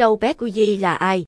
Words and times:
Trâu 0.00 0.16
bé 0.16 0.32
Uzi 0.38 0.80
là 0.80 0.94
ai? 0.94 1.24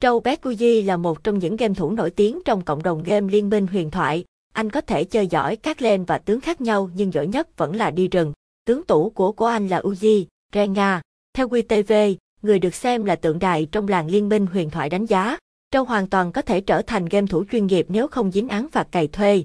Trâu 0.00 0.20
bé 0.20 0.36
Uzi 0.42 0.84
là 0.84 0.96
một 0.96 1.24
trong 1.24 1.38
những 1.38 1.56
game 1.56 1.74
thủ 1.74 1.90
nổi 1.90 2.10
tiếng 2.10 2.40
trong 2.44 2.64
cộng 2.64 2.82
đồng 2.82 3.02
game 3.02 3.32
Liên 3.32 3.50
minh 3.50 3.66
huyền 3.66 3.90
thoại. 3.90 4.24
Anh 4.52 4.70
có 4.70 4.80
thể 4.80 5.04
chơi 5.04 5.26
giỏi 5.26 5.56
các 5.56 5.82
lane 5.82 6.04
và 6.06 6.18
tướng 6.18 6.40
khác 6.40 6.60
nhau 6.60 6.90
nhưng 6.94 7.12
giỏi 7.12 7.26
nhất 7.26 7.56
vẫn 7.56 7.76
là 7.76 7.90
đi 7.90 8.08
rừng. 8.08 8.32
Tướng 8.64 8.84
tủ 8.84 9.10
của 9.10 9.32
của 9.32 9.46
anh 9.46 9.68
là 9.68 9.80
Uzi, 9.80 10.24
Renga. 10.52 11.00
Theo 11.32 11.48
QTV, 11.48 12.14
người 12.42 12.58
được 12.58 12.74
xem 12.74 13.04
là 13.04 13.16
tượng 13.16 13.38
đài 13.38 13.66
trong 13.72 13.88
làng 13.88 14.06
liên 14.06 14.28
minh 14.28 14.46
huyền 14.46 14.70
thoại 14.70 14.90
đánh 14.90 15.06
giá, 15.06 15.38
Trâu 15.70 15.84
hoàn 15.84 16.06
toàn 16.06 16.32
có 16.32 16.42
thể 16.42 16.60
trở 16.60 16.82
thành 16.82 17.06
game 17.06 17.26
thủ 17.26 17.44
chuyên 17.50 17.66
nghiệp 17.66 17.86
nếu 17.88 18.08
không 18.08 18.32
dính 18.32 18.48
án 18.48 18.68
phạt 18.68 18.88
cày 18.90 19.08
thuê. 19.08 19.44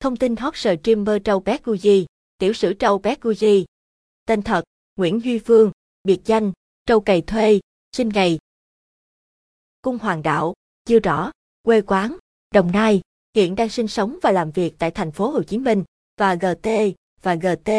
Thông 0.00 0.16
tin 0.16 0.36
hot 0.36 0.56
streamer 0.56 1.22
Trâu 1.24 1.40
bé 1.40 1.58
Uzi, 1.64 2.04
tiểu 2.38 2.52
sử 2.52 2.72
Trâu 2.72 2.98
bé 2.98 3.14
Uzi. 3.22 3.64
Tên 4.26 4.42
thật, 4.42 4.64
Nguyễn 4.96 5.24
Duy 5.24 5.38
Phương, 5.38 5.70
biệt 6.04 6.20
danh, 6.24 6.52
Trâu 6.86 7.00
cày 7.00 7.20
thuê, 7.20 7.60
sinh 7.96 8.08
ngày. 8.08 8.38
Cung 9.82 9.98
Hoàng 9.98 10.22
Đạo, 10.22 10.54
chưa 10.84 10.98
rõ, 10.98 11.30
quê 11.62 11.80
quán, 11.80 12.16
Đồng 12.54 12.72
Nai, 12.72 13.00
hiện 13.36 13.54
đang 13.54 13.68
sinh 13.68 13.88
sống 13.88 14.18
và 14.22 14.32
làm 14.32 14.50
việc 14.50 14.74
tại 14.78 14.90
thành 14.90 15.10
phố 15.10 15.30
Hồ 15.30 15.42
Chí 15.42 15.58
Minh, 15.58 15.84
và 16.20 16.34
GT, 16.34 16.68
và 17.22 17.34
GT, 17.34 17.70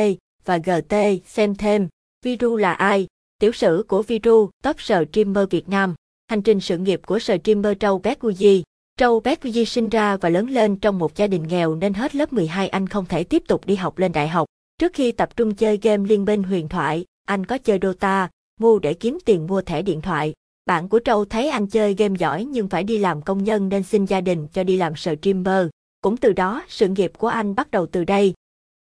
và 0.46 0.58
GT, 0.58 0.96
xem 1.26 1.56
thêm, 1.56 1.88
Viru 2.26 2.58
là 2.58 2.74
ai, 2.74 3.08
tiểu 3.40 3.52
sử 3.52 3.86
của 3.88 4.04
Viru, 4.04 4.50
top 4.64 4.82
streamer 4.82 5.50
Việt 5.50 5.70
Nam, 5.70 5.96
hành 6.28 6.42
trình 6.42 6.60
sự 6.60 6.78
nghiệp 6.78 7.02
của 7.06 7.20
streamer 7.20 7.78
Trâu 7.80 8.00
Becuji. 8.00 8.62
Trâu 8.98 9.22
Becuji 9.22 9.66
sinh 9.66 9.90
ra 9.90 10.18
và 10.18 10.30
lớn 10.30 10.50
lên 10.50 10.76
trong 10.76 11.00
một 11.00 11.16
gia 11.16 11.28
đình 11.28 11.48
nghèo 11.48 11.76
nên 11.76 11.94
hết 11.94 12.16
lớp 12.16 12.34
12 12.34 12.70
anh 12.70 12.88
không 12.88 13.06
thể 13.06 13.24
tiếp 13.24 13.44
tục 13.48 13.66
đi 13.66 13.76
học 13.76 13.98
lên 13.98 14.12
đại 14.12 14.28
học. 14.28 14.48
Trước 14.78 14.94
khi 14.94 15.12
tập 15.12 15.38
trung 15.38 15.56
chơi 15.56 15.80
game 15.82 16.10
liên 16.10 16.26
minh 16.26 16.44
huyền 16.44 16.70
thoại, 16.70 17.06
anh 17.26 17.46
có 17.46 17.58
chơi 17.58 17.80
Dota, 17.82 18.30
ngu 18.62 18.80
để 18.80 18.94
kiếm 18.94 19.18
tiền 19.26 19.48
mua 19.48 19.62
thẻ 19.62 19.82
điện 19.82 20.02
thoại. 20.02 20.34
Bạn 20.66 20.90
của 20.90 21.00
Trâu 21.00 21.26
thấy 21.26 21.50
anh 21.50 21.68
chơi 21.68 21.94
game 21.94 22.16
giỏi 22.18 22.46
nhưng 22.46 22.68
phải 22.68 22.84
đi 22.84 22.98
làm 22.98 23.22
công 23.22 23.44
nhân 23.44 23.70
nên 23.70 23.84
xin 23.84 24.06
gia 24.06 24.22
đình 24.22 24.48
cho 24.48 24.64
đi 24.64 24.78
làm 24.78 24.96
streamer. 24.96 25.68
Cũng 26.02 26.18
từ 26.18 26.34
đó, 26.34 26.64
sự 26.68 26.88
nghiệp 26.88 27.12
của 27.18 27.28
anh 27.28 27.56
bắt 27.56 27.72
đầu 27.72 27.86
từ 27.86 28.04
đây. 28.04 28.34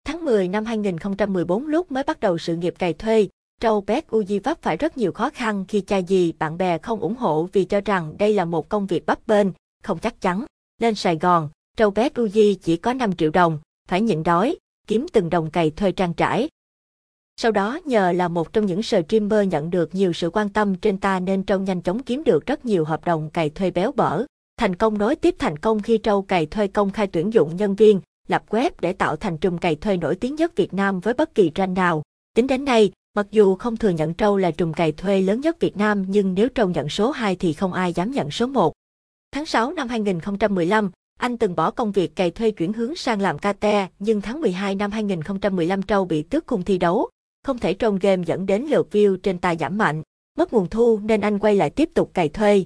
Tháng 0.04 0.24
10 0.24 0.48
năm 0.48 0.64
2014 0.64 1.66
lúc 1.66 1.92
mới 1.92 2.02
bắt 2.02 2.20
đầu 2.20 2.38
sự 2.38 2.56
nghiệp 2.56 2.74
cày 2.78 2.92
thuê, 2.92 3.28
Trâu 3.60 3.80
Bét 3.80 4.06
Uzi 4.10 4.40
vấp 4.44 4.62
phải 4.62 4.76
rất 4.76 4.96
nhiều 4.96 5.12
khó 5.12 5.30
khăn 5.30 5.64
khi 5.68 5.80
cha 5.80 6.02
dì 6.02 6.32
bạn 6.32 6.58
bè 6.58 6.78
không 6.78 7.00
ủng 7.00 7.16
hộ 7.16 7.48
vì 7.52 7.64
cho 7.64 7.80
rằng 7.80 8.14
đây 8.18 8.34
là 8.34 8.44
một 8.44 8.68
công 8.68 8.86
việc 8.86 9.06
bấp 9.06 9.26
bênh, 9.26 9.46
không 9.82 9.98
chắc 9.98 10.20
chắn. 10.20 10.44
Lên 10.80 10.94
Sài 10.94 11.18
Gòn, 11.18 11.48
Trâu 11.76 11.90
Bét 11.90 12.14
Uzi 12.14 12.54
chỉ 12.62 12.76
có 12.76 12.92
5 12.92 13.12
triệu 13.12 13.30
đồng, 13.30 13.58
phải 13.88 14.00
nhịn 14.00 14.22
đói, 14.22 14.56
kiếm 14.86 15.06
từng 15.12 15.30
đồng 15.30 15.50
cày 15.50 15.70
thuê 15.70 15.92
trang 15.92 16.14
trải. 16.14 16.48
Sau 17.36 17.52
đó 17.52 17.78
nhờ 17.84 18.12
là 18.12 18.28
một 18.28 18.52
trong 18.52 18.66
những 18.66 18.82
streamer 18.82 19.48
nhận 19.48 19.70
được 19.70 19.94
nhiều 19.94 20.12
sự 20.12 20.30
quan 20.30 20.48
tâm 20.48 20.74
trên 20.74 20.98
ta 20.98 21.20
nên 21.20 21.42
Trâu 21.42 21.60
nhanh 21.60 21.82
chóng 21.82 22.02
kiếm 22.02 22.24
được 22.24 22.46
rất 22.46 22.64
nhiều 22.64 22.84
hợp 22.84 23.04
đồng 23.04 23.30
cày 23.30 23.50
thuê 23.50 23.70
béo 23.70 23.92
bở. 23.92 24.24
Thành 24.56 24.76
công 24.76 24.98
nối 24.98 25.16
tiếp 25.16 25.34
thành 25.38 25.58
công 25.58 25.82
khi 25.82 25.98
Trâu 25.98 26.22
cày 26.22 26.46
thuê 26.46 26.66
công 26.66 26.90
khai 26.90 27.06
tuyển 27.06 27.32
dụng 27.32 27.56
nhân 27.56 27.74
viên, 27.74 28.00
lập 28.28 28.42
web 28.48 28.70
để 28.80 28.92
tạo 28.92 29.16
thành 29.16 29.38
trùm 29.38 29.58
cày 29.58 29.76
thuê 29.76 29.96
nổi 29.96 30.16
tiếng 30.16 30.34
nhất 30.34 30.56
Việt 30.56 30.74
Nam 30.74 31.00
với 31.00 31.14
bất 31.14 31.34
kỳ 31.34 31.50
tranh 31.50 31.74
nào. 31.74 32.02
Tính 32.36 32.46
đến 32.46 32.64
nay, 32.64 32.92
mặc 33.14 33.26
dù 33.30 33.56
không 33.56 33.76
thừa 33.76 33.88
nhận 33.88 34.14
Trâu 34.14 34.36
là 34.36 34.50
trùm 34.50 34.72
cày 34.72 34.92
thuê 34.92 35.20
lớn 35.20 35.40
nhất 35.40 35.60
Việt 35.60 35.76
Nam 35.76 36.04
nhưng 36.08 36.34
nếu 36.34 36.48
Trâu 36.48 36.68
nhận 36.68 36.88
số 36.88 37.10
2 37.10 37.36
thì 37.36 37.52
không 37.52 37.72
ai 37.72 37.92
dám 37.92 38.10
nhận 38.10 38.30
số 38.30 38.46
1. 38.46 38.72
Tháng 39.32 39.46
6 39.46 39.72
năm 39.72 39.88
2015, 39.88 40.90
anh 41.18 41.38
từng 41.38 41.56
bỏ 41.56 41.70
công 41.70 41.92
việc 41.92 42.16
cày 42.16 42.30
thuê 42.30 42.50
chuyển 42.50 42.72
hướng 42.72 42.94
sang 42.94 43.20
làm 43.20 43.38
KT, 43.38 43.66
nhưng 43.98 44.20
tháng 44.20 44.40
12 44.40 44.74
năm 44.74 44.90
2015 44.90 45.82
Trâu 45.82 46.04
bị 46.04 46.22
tước 46.22 46.46
cùng 46.46 46.62
thi 46.62 46.78
đấu, 46.78 47.08
không 47.44 47.58
thể 47.58 47.74
trong 47.74 47.98
game 47.98 48.22
dẫn 48.26 48.46
đến 48.46 48.62
lượt 48.62 48.88
view 48.90 49.16
trên 49.16 49.38
tài 49.38 49.56
giảm 49.56 49.78
mạnh, 49.78 50.02
mất 50.38 50.52
nguồn 50.52 50.68
thu 50.68 51.00
nên 51.02 51.20
anh 51.20 51.38
quay 51.38 51.56
lại 51.56 51.70
tiếp 51.70 51.90
tục 51.94 52.10
cày 52.14 52.28
thuê. 52.28 52.64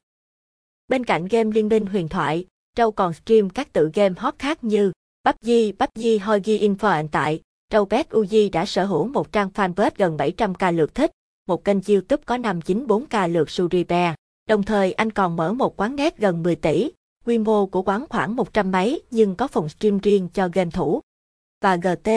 Bên 0.88 1.04
cạnh 1.04 1.28
game 1.28 1.50
liên 1.50 1.68
minh 1.68 1.86
huyền 1.86 2.08
thoại, 2.08 2.46
Trâu 2.76 2.92
còn 2.92 3.12
stream 3.12 3.50
các 3.50 3.72
tự 3.72 3.90
game 3.94 4.14
hot 4.18 4.34
khác 4.38 4.64
như 4.64 4.92
PUBG, 5.24 5.50
PUBG 5.78 6.22
Hogi 6.22 6.60
Info 6.60 6.96
hiện 6.96 7.08
tại, 7.08 7.40
Trâu 7.70 7.84
Pet 7.84 8.10
Uzi 8.10 8.50
đã 8.52 8.66
sở 8.66 8.84
hữu 8.84 9.08
một 9.08 9.32
trang 9.32 9.50
fanpage 9.54 9.90
gần 9.96 10.16
700k 10.16 10.72
lượt 10.72 10.94
thích, 10.94 11.10
một 11.48 11.64
kênh 11.64 11.78
YouTube 11.88 12.22
có 12.26 12.36
594k 12.36 13.28
lượt 13.28 13.50
Suribe. 13.50 14.14
Đồng 14.48 14.62
thời 14.62 14.92
anh 14.92 15.10
còn 15.10 15.36
mở 15.36 15.52
một 15.52 15.80
quán 15.80 15.96
net 15.96 16.18
gần 16.18 16.42
10 16.42 16.56
tỷ, 16.56 16.90
quy 17.24 17.38
mô 17.38 17.66
của 17.66 17.82
quán 17.82 18.04
khoảng 18.08 18.36
100 18.36 18.70
mấy 18.72 19.02
nhưng 19.10 19.34
có 19.34 19.48
phòng 19.48 19.68
stream 19.68 19.98
riêng 19.98 20.28
cho 20.34 20.48
game 20.52 20.70
thủ. 20.70 21.00
Và 21.62 21.76
GT, 21.76 22.10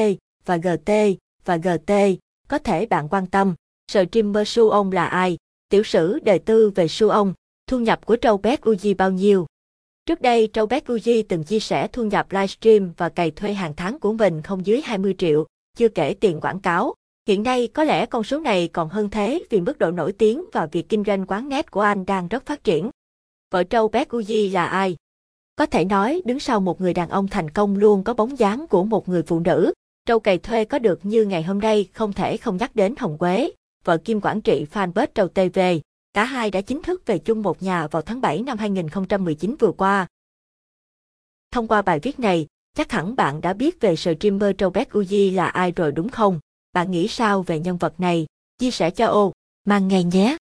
và 0.45 0.57
GT, 0.57 0.91
và 1.45 1.57
GT, 1.57 1.91
có 2.49 2.59
thể 2.59 2.85
bạn 2.85 3.07
quan 3.09 3.27
tâm, 3.27 3.55
streamer 3.91 4.47
Su 4.47 4.69
ông 4.69 4.91
là 4.91 5.05
ai? 5.05 5.37
Tiểu 5.69 5.83
sử 5.83 6.19
đời 6.19 6.39
tư 6.39 6.69
về 6.69 6.87
Su 6.87 7.09
ông, 7.09 7.33
thu 7.67 7.79
nhập 7.79 8.05
của 8.05 8.15
Trâu 8.15 8.37
Bé 8.37 8.55
Uzi 8.55 8.95
bao 8.95 9.11
nhiêu? 9.11 9.45
Trước 10.05 10.21
đây, 10.21 10.47
Trâu 10.47 10.65
Bé 10.65 10.79
Uzi 10.79 11.23
từng 11.29 11.43
chia 11.43 11.59
sẻ 11.59 11.87
thu 11.87 12.03
nhập 12.03 12.31
livestream 12.31 12.93
và 12.97 13.09
cày 13.09 13.31
thuê 13.31 13.53
hàng 13.53 13.73
tháng 13.77 13.99
của 13.99 14.13
mình 14.13 14.41
không 14.41 14.65
dưới 14.65 14.81
20 14.81 15.15
triệu, 15.17 15.45
chưa 15.77 15.89
kể 15.89 16.15
tiền 16.19 16.39
quảng 16.41 16.59
cáo. 16.59 16.93
Hiện 17.27 17.43
nay 17.43 17.67
có 17.67 17.83
lẽ 17.83 18.05
con 18.05 18.23
số 18.23 18.39
này 18.39 18.67
còn 18.67 18.89
hơn 18.89 19.09
thế 19.09 19.43
vì 19.49 19.61
mức 19.61 19.79
độ 19.79 19.91
nổi 19.91 20.11
tiếng 20.11 20.45
và 20.53 20.66
việc 20.66 20.89
kinh 20.89 21.03
doanh 21.03 21.25
quán 21.25 21.49
net 21.49 21.71
của 21.71 21.81
anh 21.81 22.05
đang 22.05 22.27
rất 22.27 22.45
phát 22.45 22.63
triển. 22.63 22.89
Vợ 23.51 23.63
Trâu 23.63 23.87
Bé 23.87 24.03
Uzi 24.03 24.53
là 24.53 24.66
ai? 24.66 24.95
Có 25.55 25.66
thể 25.66 25.85
nói, 25.85 26.21
đứng 26.25 26.39
sau 26.39 26.59
một 26.59 26.81
người 26.81 26.93
đàn 26.93 27.09
ông 27.09 27.27
thành 27.27 27.49
công 27.49 27.77
luôn 27.77 28.03
có 28.03 28.13
bóng 28.13 28.39
dáng 28.39 28.67
của 28.67 28.83
một 28.83 29.09
người 29.09 29.23
phụ 29.23 29.39
nữ. 29.39 29.73
Trâu 30.09 30.20
cày 30.20 30.38
thuê 30.38 30.66
có 30.66 30.80
được 30.80 31.00
như 31.06 31.25
ngày 31.25 31.44
hôm 31.44 31.59
nay 31.59 31.90
không 31.94 32.14
thể 32.14 32.38
không 32.38 32.58
nhắc 32.58 32.75
đến 32.75 32.96
Hồng 32.97 33.18
Quế, 33.18 33.52
vợ 33.84 33.97
Kim 33.97 34.22
quản 34.22 34.42
trị 34.42 34.66
fanpage 34.74 35.08
Trâu 35.16 35.28
TV. 35.28 35.59
Cả 36.14 36.24
hai 36.24 36.52
đã 36.52 36.62
chính 36.62 36.81
thức 36.81 37.06
về 37.06 37.18
chung 37.18 37.42
một 37.42 37.64
nhà 37.64 37.88
vào 37.88 38.02
tháng 38.02 38.22
7 38.22 38.44
năm 38.44 38.58
2019 38.58 39.56
vừa 39.59 39.72
qua. 39.72 40.08
Thông 41.52 41.68
qua 41.68 41.81
bài 41.81 42.00
viết 42.00 42.20
này, 42.20 42.47
chắc 42.75 42.92
hẳn 42.92 43.16
bạn 43.16 43.42
đã 43.42 43.53
biết 43.53 43.81
về 43.81 43.96
streamer 43.96 44.56
Trâu 44.58 44.70
Bé 44.70 44.84
Uzi 44.92 45.36
là 45.36 45.47
ai 45.47 45.72
rồi 45.72 45.92
đúng 45.92 46.09
không? 46.09 46.40
Bạn 46.74 46.91
nghĩ 46.91 47.08
sao 47.08 47.44
về 47.44 47.59
nhân 47.59 47.78
vật 47.78 48.00
này? 48.00 48.26
Chia 48.58 48.72
sẻ 48.72 48.91
cho 48.91 49.08
ô, 49.08 49.34
mang 49.66 49.88
ngày 49.88 50.03
nhé! 50.03 50.38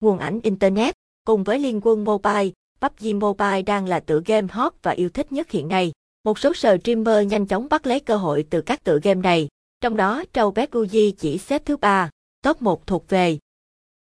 Nguồn 0.00 0.18
ảnh 0.18 0.40
Internet, 0.42 0.94
cùng 1.24 1.44
với 1.44 1.58
Liên 1.58 1.80
quân 1.82 2.04
Mobile, 2.04 2.50
PUBG 2.80 3.18
Mobile 3.18 3.62
đang 3.62 3.86
là 3.86 4.00
tựa 4.00 4.20
game 4.26 4.48
hot 4.50 4.72
và 4.82 4.90
yêu 4.90 5.08
thích 5.08 5.32
nhất 5.32 5.50
hiện 5.50 5.68
nay. 5.68 5.92
Một 6.24 6.38
số 6.38 6.54
streamer 6.54 7.26
nhanh 7.26 7.46
chóng 7.46 7.68
bắt 7.70 7.86
lấy 7.86 8.00
cơ 8.00 8.16
hội 8.16 8.46
từ 8.50 8.60
các 8.60 8.84
tựa 8.84 8.98
game 9.02 9.20
này, 9.20 9.48
trong 9.80 9.96
đó 9.96 10.24
Trâu 10.32 10.50
Bé 10.50 10.66
Guji 10.66 11.12
chỉ 11.18 11.38
xếp 11.38 11.62
thứ 11.64 11.76
ba, 11.76 12.10
top 12.42 12.62
1 12.62 12.86
thuộc 12.86 13.08
về. 13.08 13.38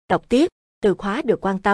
Đọc 0.09 0.29
tiếp, 0.29 0.47
từ 0.81 0.93
khóa 0.93 1.21
được 1.25 1.45
quan 1.45 1.59
tâm. 1.59 1.71